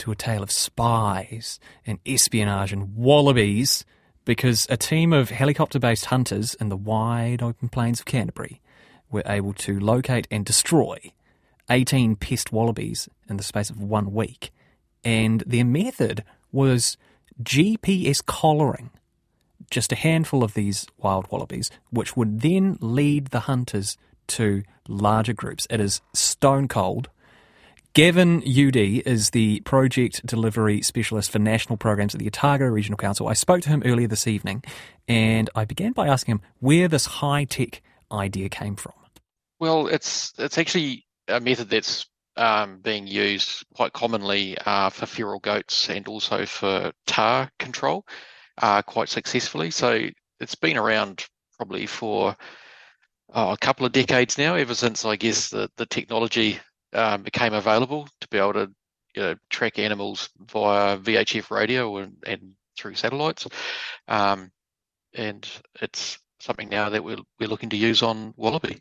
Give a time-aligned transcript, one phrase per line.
[0.00, 3.84] to a tale of spies and espionage and wallabies
[4.24, 8.60] because a team of helicopter based hunters in the wide open plains of Canterbury
[9.10, 10.98] were able to locate and destroy
[11.68, 14.52] 18 pest wallabies in the space of one week.
[15.04, 16.96] And their method was
[17.42, 18.90] GPS collaring
[19.70, 25.32] just a handful of these wild wallabies, which would then lead the hunters to larger
[25.32, 25.66] groups.
[25.70, 27.08] It is stone cold.
[27.92, 33.26] Gavin Udy is the project delivery specialist for national programs at the Otago Regional Council.
[33.26, 34.62] I spoke to him earlier this evening
[35.08, 38.92] and I began by asking him where this high tech idea came from.
[39.58, 45.40] Well, it's it's actually a method that's um, being used quite commonly uh, for feral
[45.40, 48.06] goats and also for tahr control
[48.62, 49.72] uh, quite successfully.
[49.72, 50.06] So
[50.38, 52.36] it's been around probably for
[53.34, 56.60] oh, a couple of decades now, ever since I guess the, the technology
[56.92, 58.70] um, became available to be able to
[59.14, 63.46] you know, track animals via VHF radio and, and through satellites.
[64.08, 64.50] Um,
[65.14, 65.48] and
[65.80, 68.80] it's something now that we're, we're looking to use on wallaby.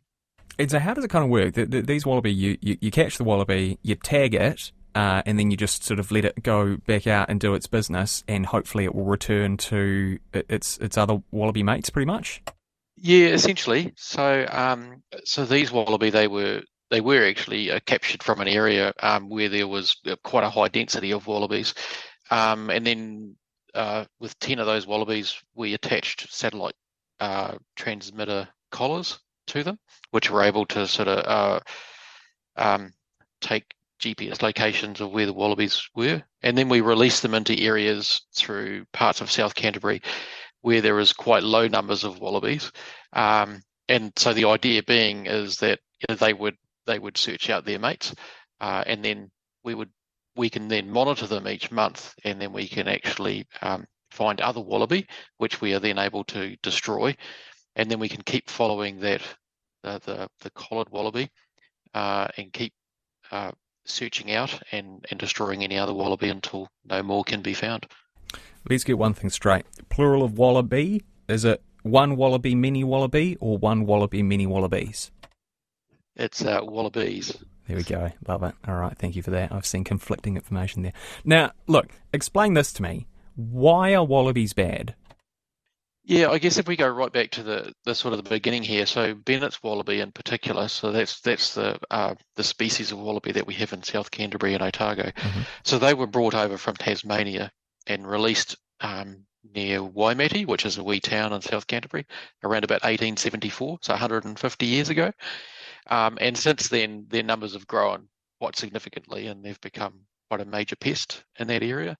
[0.58, 1.54] And so, how does it kind of work?
[1.54, 5.40] The, the, these wallaby, you, you, you, catch the wallaby, you tag it, uh, and
[5.40, 8.46] then you just sort of let it go back out and do its business, and
[8.46, 12.42] hopefully it will return to its its other wallaby mates, pretty much.
[12.98, 13.94] Yeah, essentially.
[13.96, 18.94] So, um, so these wallaby, they were they were actually uh, captured from an area
[19.02, 21.74] um, where there was uh, quite a high density of wallabies,
[22.32, 23.36] um, and then
[23.74, 26.76] uh, with ten of those wallabies, we attached satellite
[27.20, 29.78] uh, transmitter collars to them,
[30.12, 31.60] which were able to sort of uh,
[32.56, 32.92] um,
[33.42, 33.66] take
[34.00, 38.86] GPS locations of where the wallabies were, and then we released them into areas through
[38.94, 40.02] parts of South Canterbury
[40.62, 42.72] where there is quite low numbers of wallabies.
[43.14, 46.56] Um, and so the idea being is that you know, they would
[46.90, 48.14] they would search out their mates,
[48.60, 49.30] uh, and then
[49.64, 49.90] we would
[50.36, 54.62] we can then monitor them each month, and then we can actually um, find other
[54.62, 55.06] wallaby,
[55.38, 57.16] which we are then able to destroy,
[57.76, 59.22] and then we can keep following that
[59.84, 61.30] uh, the the collared wallaby
[61.94, 62.74] uh, and keep
[63.32, 63.52] uh,
[63.86, 67.86] searching out and, and destroying any other wallaby until no more can be found.
[68.70, 69.66] Let's get one thing straight.
[69.90, 75.12] Plural of wallaby is it one wallaby mini wallaby or one wallaby mini wallabies?
[76.20, 77.36] It's uh, wallabies.
[77.68, 78.12] There we go.
[78.28, 78.54] Love it.
[78.68, 78.98] All right.
[78.98, 79.52] Thank you for that.
[79.52, 80.94] I've seen conflicting information there.
[81.24, 83.08] Now, look, explain this to me.
[83.36, 84.96] Why are wallabies bad?
[86.04, 88.64] Yeah, I guess if we go right back to the, the sort of the beginning
[88.64, 93.32] here, so Bennett's wallaby in particular, so that's that's the uh, the species of wallaby
[93.34, 95.04] that we have in South Canterbury and Otago.
[95.04, 95.42] Mm-hmm.
[95.64, 97.52] So they were brought over from Tasmania
[97.86, 102.08] and released um, near Waimate, which is a wee town in South Canterbury,
[102.44, 105.12] around about 1874, so 150 years ago.
[105.90, 108.08] Um, and since then, their numbers have grown
[108.40, 111.98] quite significantly, and they've become quite a major pest in that area.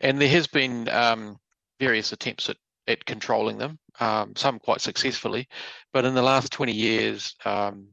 [0.00, 1.38] And there has been um,
[1.78, 2.56] various attempts at
[2.90, 5.48] at controlling them, um, some quite successfully.
[5.92, 7.88] But in the last 20 years, um,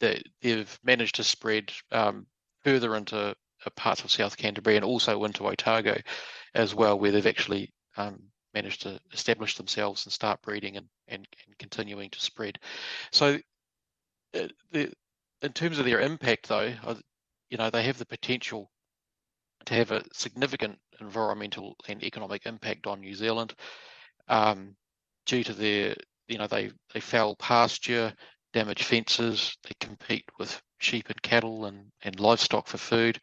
[0.00, 2.26] they, have managed to spread um,
[2.64, 5.96] further into uh, parts of South Canterbury and also into Otago
[6.54, 8.20] as well, where they've actually um,
[8.54, 12.58] managed to establish themselves and start breeding and, and, and continuing to spread.
[13.12, 13.38] So,
[14.32, 14.92] the,
[15.42, 16.72] in terms of their impact, though,
[17.50, 18.70] you know, they have the potential
[19.66, 23.54] to have a significant environmental and economic impact on New Zealand
[24.28, 24.74] um,
[25.26, 25.94] due to their,
[26.28, 28.12] you know, they, they foul pasture,
[28.52, 33.20] damage fences, they compete with sheep and cattle and, and livestock for food.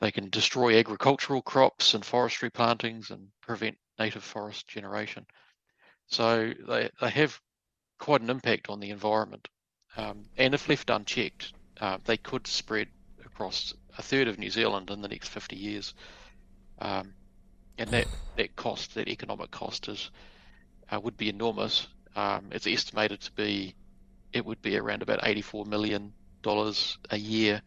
[0.00, 5.26] They can destroy agricultural crops and forestry plantings and prevent native forest generation.
[6.06, 7.38] So they, they have
[7.98, 9.46] quite an impact on the environment.
[9.96, 12.88] Um, and if left unchecked, uh, they could spread
[13.24, 15.94] across a third of New Zealand in the next 50 years.
[16.78, 17.14] Um,
[17.78, 18.06] and that,
[18.36, 20.10] that cost, that economic cost, is
[20.90, 21.86] uh, would be enormous.
[22.16, 23.74] Um, it's estimated to be,
[24.32, 26.12] it would be around about eighty-four million
[26.42, 27.62] dollars a year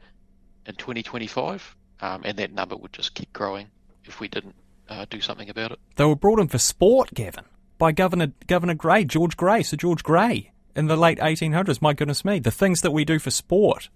[0.65, 3.67] in 2025, um, and that number would just keep growing
[4.05, 4.55] if we didn't
[4.89, 5.79] uh, do something about it.
[5.95, 7.45] They were brought in for sport, Gavin,
[7.77, 11.81] by Governor Governor Grey, George Grey, Sir George Grey, in the late 1800s.
[11.81, 13.89] My goodness me, the things that we do for sport.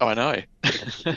[0.00, 0.36] I know.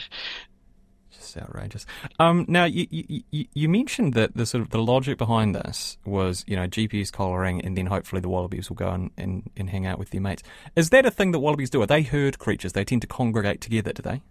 [1.12, 1.86] Just outrageous.
[2.20, 6.44] Um, now, you, you you mentioned that the sort of the logic behind this was,
[6.48, 9.86] you know, GPS collaring, and then hopefully the wallabies will go and, and, and hang
[9.86, 10.44] out with their mates.
[10.76, 11.82] Is that a thing that wallabies do?
[11.82, 12.74] Are they herd creatures?
[12.74, 14.22] They tend to congregate together, do they?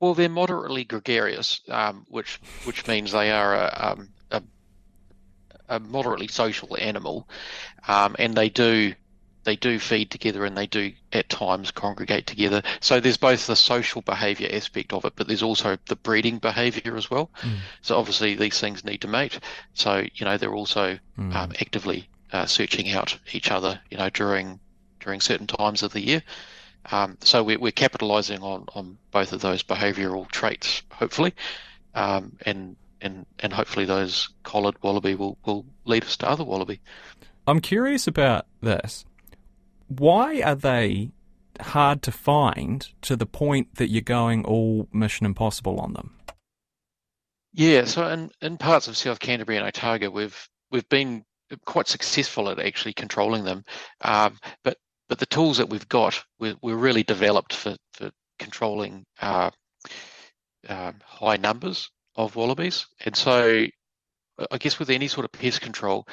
[0.00, 4.08] Well, they're moderately gregarious, um, which which means they are a, um,
[5.68, 7.28] a, moderately social animal,
[7.88, 8.94] um, and they do
[9.44, 12.62] they do feed together and they do at times congregate together.
[12.80, 16.96] So there's both the social behaviour aspect of it, but there's also the breeding behaviour
[16.96, 17.30] as well.
[17.42, 17.58] Mm.
[17.82, 19.38] So obviously these things need to mate.
[19.74, 21.34] So you know they're also mm.
[21.34, 23.80] um, actively uh, searching out each other.
[23.90, 24.60] You know during
[25.00, 26.22] during certain times of the year.
[26.90, 31.34] Um, so we're, we're capitalising on, on both of those behavioural traits, hopefully,
[31.94, 36.80] um, and and and hopefully those collared wallaby will, will lead us to other wallaby.
[37.46, 39.04] I'm curious about this.
[39.86, 41.10] Why are they
[41.60, 46.16] hard to find to the point that you're going all Mission Impossible on them?
[47.52, 51.24] Yeah, so in, in parts of South Canterbury and Otago, we've we've been
[51.66, 53.64] quite successful at actually controlling them,
[54.00, 54.78] um, but
[55.08, 59.50] but the tools that we've got we're, we're really developed for, for controlling uh,
[60.68, 62.86] um, high numbers of wallabies.
[63.04, 63.66] And so
[64.50, 66.06] I guess with any sort of pest control,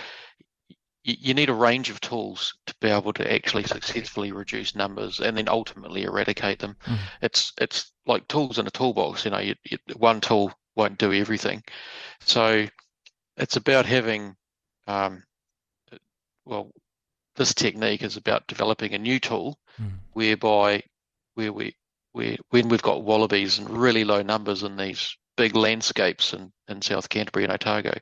[1.03, 5.35] you, need a range of tools to be able to actually successfully reduce numbers and
[5.35, 6.75] then ultimately eradicate them.
[6.85, 6.97] Mm.
[7.23, 9.25] It's it's like tools in a toolbox.
[9.25, 11.63] You know, you, you, one tool won't do everything.
[12.19, 12.67] So
[13.35, 14.35] it's about having
[14.87, 15.23] um,
[16.45, 16.71] well
[17.35, 19.91] this technique is about developing a new tool mm.
[20.13, 20.83] whereby
[21.33, 21.75] where we
[22.11, 26.83] where when we've got wallabies in really low numbers in these big landscapes in, in
[26.83, 27.97] South Canterbury and Otago,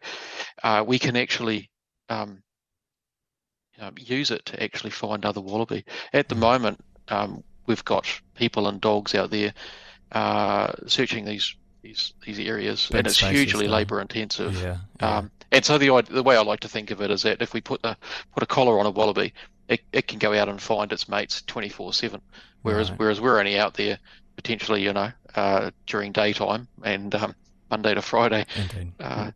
[0.62, 1.70] uh, we can actually
[2.10, 2.44] um,
[3.80, 5.86] um, use it to actually find other wallaby.
[6.12, 6.40] At the mm.
[6.40, 8.06] moment, um, we've got
[8.36, 9.54] people and dogs out there
[10.12, 14.62] uh, searching these these these areas, Big and it's hugely labour intensive.
[14.62, 15.18] Yeah, yeah.
[15.18, 17.54] Um, and so the the way I like to think of it is that if
[17.54, 17.96] we put the
[18.34, 19.34] put a collar on a wallaby,
[19.70, 22.22] it, it can go out and find its mates twenty four seven.
[22.64, 23.00] Whereas right.
[23.00, 23.98] whereas we're only out there
[24.40, 27.36] potentially, you know, uh, during daytime and um,
[27.70, 28.46] Monday to Friday.
[28.98, 29.32] Uh,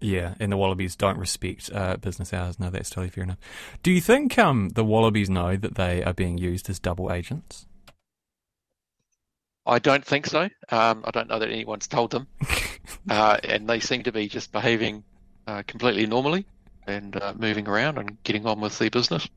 [0.00, 2.58] yeah, and the wallabies don't respect uh, business hours.
[2.58, 3.36] No, that's totally fair enough.
[3.82, 7.66] Do you think um, the wallabies know that they are being used as double agents?
[9.66, 10.48] I don't think so.
[10.70, 12.26] Um, I don't know that anyone's told them,
[13.10, 15.04] uh, and they seem to be just behaving
[15.46, 16.46] uh, completely normally
[16.90, 19.28] and uh, moving around and getting on with their business.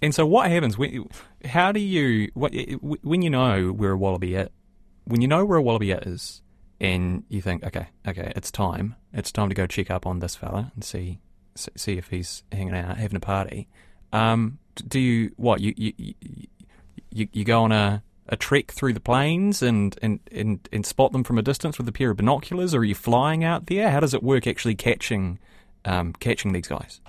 [0.00, 0.78] And so, what happens?
[0.78, 1.08] When,
[1.44, 2.54] how do you what,
[3.02, 4.48] when you know where a wallaby is?
[5.04, 6.42] When you know where a wallaby is,
[6.80, 8.94] and you think, okay, okay, it's time.
[9.12, 11.20] It's time to go check up on this fella and see
[11.54, 13.68] see if he's hanging out, having a party.
[14.12, 14.58] Um,
[14.88, 16.14] do you what you you
[17.10, 21.10] you, you go on a a trek through the plains and, and, and, and spot
[21.10, 23.90] them from a distance with a pair of binoculars, or are you flying out there?
[23.90, 25.40] How does it work actually catching
[25.84, 27.00] um, catching these guys?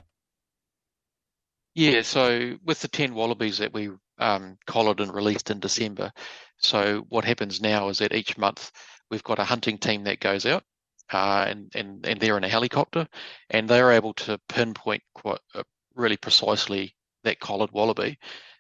[1.74, 6.12] Yeah, so with the 10 wallabies that we um, collared and released in December,
[6.58, 8.72] so what happens now is that each month
[9.10, 10.64] we've got a hunting team that goes out
[11.12, 13.08] uh, and, and, and they're in a helicopter
[13.50, 15.64] and they're able to pinpoint quite, uh,
[15.96, 18.18] really precisely that collared wallaby.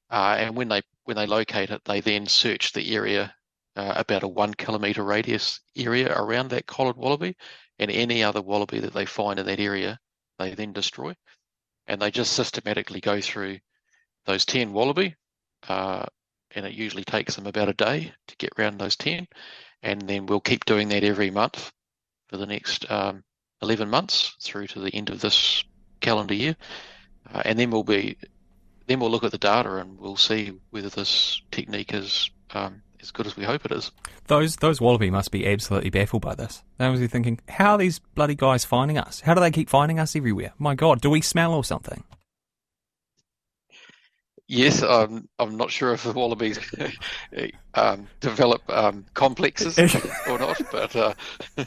[0.09, 3.33] Uh, and when they when they locate it, they then search the area,
[3.75, 7.35] uh, about a one kilometre radius area around that collared wallaby,
[7.81, 9.99] and any other wallaby that they find in that area,
[10.37, 11.15] they then destroy.
[11.87, 13.57] And they just systematically go through
[14.25, 15.15] those 10 wallaby,
[15.67, 16.05] uh,
[16.51, 19.27] and it usually takes them about a day to get around those 10.
[19.81, 21.71] And then we'll keep doing that every month
[22.29, 23.23] for the next um,
[23.63, 25.63] 11 months through to the end of this
[26.01, 26.55] calendar year.
[27.33, 28.15] Uh, and then we'll be
[28.87, 33.11] then we'll look at the data and we'll see whether this technique is um, as
[33.11, 33.91] good as we hope it is.
[34.27, 36.63] Those those wallaby must be absolutely baffled by this.
[36.77, 39.21] They must be thinking, how are these bloody guys finding us?
[39.21, 40.53] How do they keep finding us everywhere?
[40.57, 42.03] My God, do we smell or something?
[44.47, 46.59] Yes, um, I'm not sure if the wallabies
[47.73, 49.79] um, develop um, complexes
[50.27, 51.13] or not, but uh,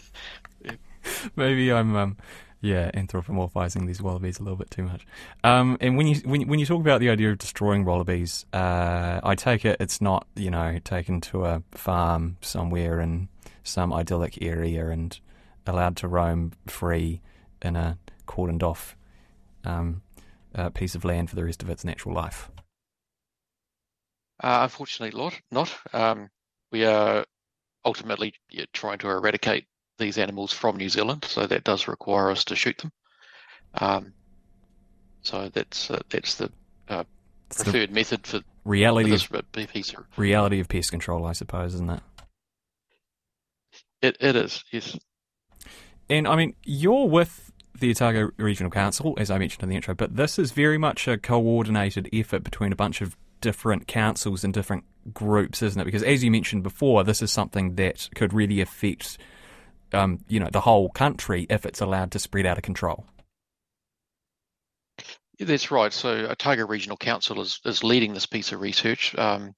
[1.36, 2.16] maybe I'm um,
[2.64, 5.06] Yeah, anthropomorphizing these wallabies a little bit too much.
[5.44, 9.20] Um, and when you when, when you talk about the idea of destroying wallabies, uh,
[9.22, 13.28] I take it it's not you know taken to a farm somewhere in
[13.64, 15.20] some idyllic area and
[15.66, 17.20] allowed to roam free
[17.60, 18.96] in a cordoned off
[19.66, 20.00] um,
[20.54, 22.50] uh, piece of land for the rest of its natural life.
[24.42, 25.38] Uh, unfortunately, not.
[25.50, 25.74] Not.
[25.92, 26.30] Um,
[26.72, 27.26] we are
[27.84, 28.32] ultimately
[28.72, 29.66] trying to eradicate
[29.98, 32.92] these animals from New Zealand, so that does require us to shoot them.
[33.74, 34.12] Um,
[35.22, 36.50] so that's uh, that's the
[36.88, 37.04] uh,
[37.48, 39.94] preferred the method for reality for of piece.
[40.16, 42.00] Reality of pest control, I suppose, isn't it?
[44.02, 44.98] It it is, yes.
[46.10, 49.94] And I mean, you're with the Otago Regional Council, as I mentioned in the intro,
[49.94, 54.54] but this is very much a coordinated effort between a bunch of different councils and
[54.54, 55.84] different groups, isn't it?
[55.84, 59.18] Because as you mentioned before, this is something that could really affect
[59.92, 63.06] um, you know, the whole country if it's allowed to spread out of control.
[65.38, 65.92] That's right.
[65.92, 69.52] So Otago Regional Council is, is leading this piece of research um,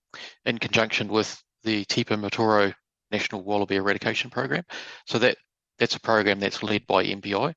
[0.46, 2.72] in conjunction with the Tipu Mātoro
[3.10, 4.64] National Wallaby Eradication Program.
[5.06, 5.36] So that
[5.78, 7.52] that's a program that's led by MPI,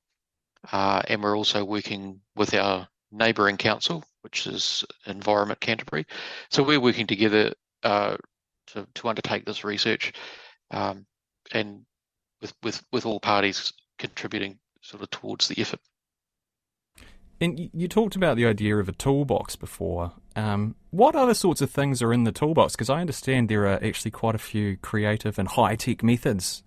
[0.70, 6.04] uh, and we're also working with our neighbouring council, which is Environment Canterbury.
[6.50, 8.16] So we're working together uh,
[8.68, 10.12] to to undertake this research,
[10.70, 11.06] um,
[11.52, 11.86] and
[12.40, 15.80] with, with, with all parties contributing sort of towards the effort.
[17.40, 20.12] And you talked about the idea of a toolbox before.
[20.36, 22.74] Um, what other sorts of things are in the toolbox?
[22.74, 26.62] Because I understand there are actually quite a few creative and high tech methods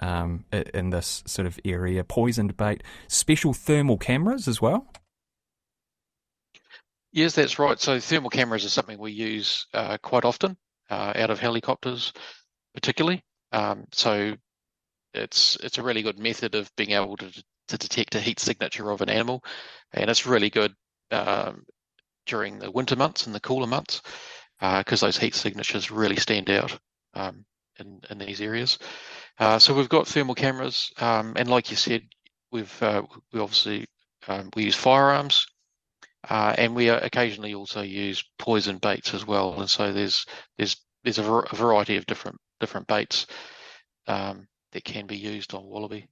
[0.00, 2.04] um, in this sort of area.
[2.04, 4.92] Poisoned bait, special thermal cameras as well.
[7.10, 7.80] Yes, that's right.
[7.80, 10.58] So thermal cameras are something we use uh, quite often
[10.90, 12.12] uh, out of helicopters,
[12.74, 13.24] particularly.
[13.50, 14.34] Um, so
[15.14, 18.90] it's it's a really good method of being able to to detect a heat signature
[18.90, 19.42] of an animal,
[19.92, 20.74] and it's really good
[21.10, 21.64] um,
[22.26, 24.02] during the winter months and the cooler months
[24.58, 26.78] because uh, those heat signatures really stand out
[27.14, 27.44] um,
[27.78, 28.78] in in these areas.
[29.38, 32.02] Uh, so we've got thermal cameras, um, and like you said,
[32.50, 33.86] we've uh, we obviously
[34.26, 35.46] um, we use firearms.
[36.28, 40.26] Uh, and we occasionally also use poison baits as well, and so there's
[40.58, 43.26] there's there's a, a variety of different different baits
[44.08, 46.06] um, that can be used on wallaby.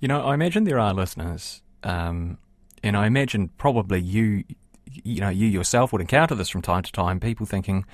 [0.00, 2.38] You know, I imagine there are listeners, um,
[2.82, 4.44] and I imagine probably you,
[4.86, 7.20] you know, you yourself would encounter this from time to time.
[7.20, 7.86] People thinking,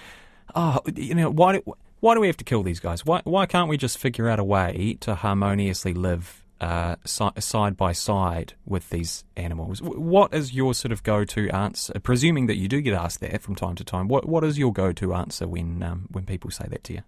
[0.54, 3.04] "Oh, you know, why do, why do we have to kill these guys?
[3.04, 7.76] Why why can't we just figure out a way to harmoniously live uh, si- side
[7.76, 12.00] by side with these animals?" What is your sort of go-to answer?
[12.00, 14.72] Presuming that you do get asked that from time to time, what what is your
[14.72, 17.02] go-to answer when um, when people say that to you?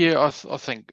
[0.00, 0.90] Yeah, I, th- I think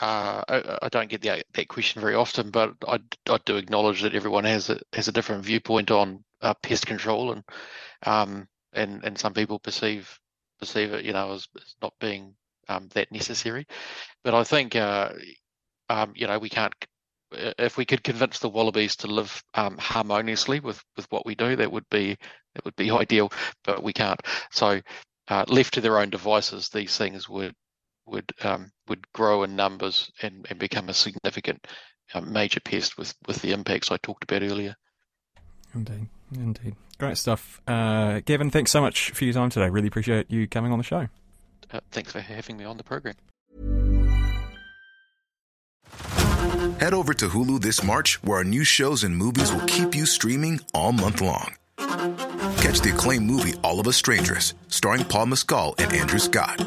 [0.00, 2.98] uh, I, I, don't get that, that question very often, but I,
[3.30, 7.30] I do acknowledge that everyone has a has a different viewpoint on uh, pest control,
[7.30, 7.44] and
[8.04, 10.18] um, and and some people perceive
[10.58, 12.34] perceive it, you know, as, as not being
[12.68, 13.64] um, that necessary.
[14.24, 15.10] But I think, uh,
[15.88, 16.74] um, you know, we can't.
[17.30, 21.54] If we could convince the wallabies to live um, harmoniously with, with what we do,
[21.54, 22.16] that would be
[22.56, 23.30] that would be ideal.
[23.64, 24.20] But we can't.
[24.50, 24.80] So,
[25.28, 27.54] uh, left to their own devices, these things would
[28.08, 31.66] would um, would grow in numbers and, and become a significant
[32.14, 34.74] um, major pest with, with the impacts I talked about earlier.
[35.74, 38.50] Indeed, indeed, great stuff, uh, Gavin.
[38.50, 39.68] Thanks so much for your time today.
[39.68, 41.08] Really appreciate you coming on the show.
[41.70, 43.14] Uh, thanks for having me on the program.
[46.80, 50.06] Head over to Hulu this March, where our new shows and movies will keep you
[50.06, 51.54] streaming all month long.
[51.76, 56.66] Catch the acclaimed movie All of Us Strangers, starring Paul Mescal and Andrew Scott.